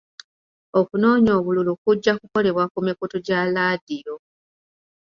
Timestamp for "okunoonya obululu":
0.79-1.73